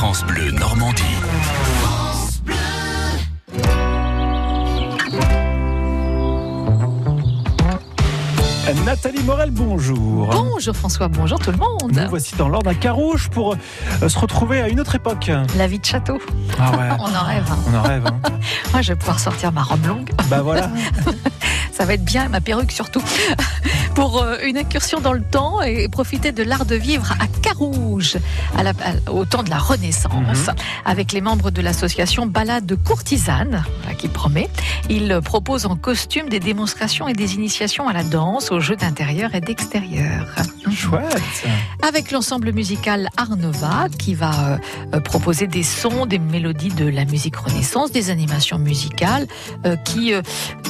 [0.00, 1.02] France Bleu Normandie.
[8.84, 10.28] Nathalie Morel, bonjour.
[10.30, 11.92] Bonjour François, bonjour tout le monde.
[11.92, 13.56] Nous voici dans l'ordre à Carouge pour
[14.02, 15.30] euh, se retrouver à une autre époque.
[15.56, 16.18] La vie de château.
[16.58, 16.88] Ah ouais.
[17.00, 17.44] On en rêve.
[17.50, 17.58] hein.
[17.72, 18.06] On en rêve.
[18.06, 18.20] hein.
[18.72, 20.10] Moi, je vais pouvoir sortir ma robe longue.
[20.28, 20.70] Bah voilà.
[21.72, 23.02] Ça va être bien, ma perruque surtout.
[23.94, 28.16] Pour euh, une incursion dans le temps et profiter de l'art de vivre à Carouge,
[28.56, 30.12] à la- à- au temps de la Renaissance,
[30.48, 30.54] Mhm.
[30.84, 33.64] avec les membres de l'association Balade Courtisane,
[33.98, 34.48] qui promet.
[34.88, 39.34] Ils proposent en costume des démonstrations et des initiations à la danse, aux jeux d'intérieur
[39.34, 40.26] et d'extérieur.
[40.72, 41.20] Chouette.
[41.86, 44.56] avec l'ensemble musical Arnova qui va euh,
[44.94, 49.26] euh, proposer des sons, des mélodies de la musique renaissance, des animations musicales
[49.66, 50.22] euh, qui euh,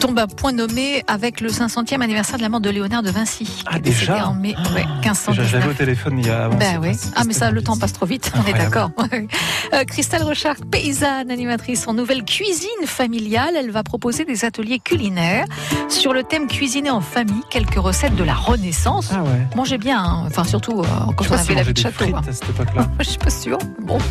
[0.00, 3.62] tombent à point nommé avec le 500e anniversaire de la mort de Léonard de Vinci.
[3.66, 5.66] Ah, qui déjà en mai ouais, l'avais 1519.
[5.68, 6.56] au téléphone il y a avant.
[6.56, 6.92] Ben oui.
[7.14, 8.90] Ah mais ça, le temps passe trop vite, on est d'accord.
[9.72, 15.46] Euh, Christelle Rochard, paysanne, animatrice en nouvelle cuisine familiale, elle va proposer des ateliers culinaires
[15.88, 19.10] sur le thème cuisiner en famille, quelques recettes de la Renaissance.
[19.12, 19.46] Ah ouais.
[19.56, 20.24] Mangez bien, hein.
[20.26, 22.04] enfin surtout euh, quand on avait la vie de château.
[22.04, 22.22] frites hein.
[22.28, 22.88] à cette époque-là.
[23.00, 23.58] Je suis pas sûre.
[23.82, 23.98] Bon.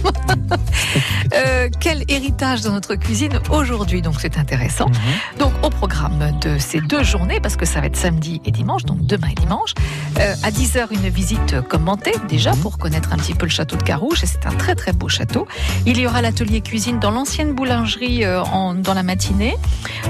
[1.33, 4.87] Euh, quel héritage dans notre cuisine aujourd'hui, donc c'est intéressant.
[4.87, 5.39] Mhm.
[5.39, 5.94] Donc au programme
[6.31, 9.35] de ces deux journées, parce que ça va être samedi et dimanche, donc demain et
[9.35, 9.73] dimanche,
[10.19, 12.59] euh, à 10h une visite commentée déjà Mhm.
[12.59, 15.09] pour connaître un petit peu le château de Carouge, et c'est un très très beau
[15.09, 15.47] château.
[15.85, 19.55] Il y aura l'atelier cuisine dans l'ancienne boulangerie euh, en- dans la matinée.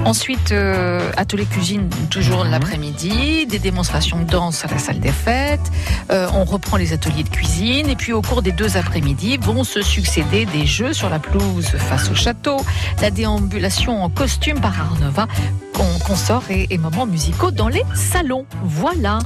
[0.04, 2.50] Ensuite, euh, atelier cuisine toujours Mhm.
[2.50, 5.70] l'après-midi, des démonstrations de danse à la salle des fêtes.
[6.10, 9.82] On reprend les ateliers de cuisine et puis au cours des deux après-midi vont se
[9.82, 12.58] succéder des jeux sur la pelouse face au château,
[13.00, 15.26] la déambulation en costume par Arnova,
[16.06, 18.46] consorts et, et moments musicaux dans les salons.
[18.62, 19.18] Voilà,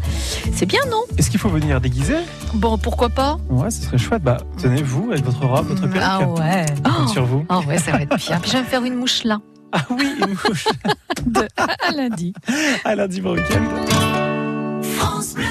[0.55, 1.03] c'est bien non?
[1.19, 2.17] Est-ce qu'il faut venir déguisé
[2.55, 3.39] Bon, pourquoi pas?
[3.50, 4.23] Ouais, ce serait chouette.
[4.23, 6.03] Bah, tenez-vous avec votre robe, votre perruque.
[6.03, 6.67] Ah ouais.
[6.78, 7.12] On compte Oh.
[7.12, 7.45] sur vous.
[7.48, 8.39] Ah ouais, ça va être bien.
[8.41, 9.39] Puis je vais me faire une mouche là,
[9.73, 10.67] Ah oui, une mouche.
[11.27, 12.33] de, à lundi.
[12.85, 14.80] À lundi, bon week-end.
[14.96, 15.45] France Bleu.